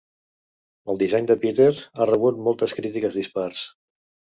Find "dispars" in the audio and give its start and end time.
3.23-3.67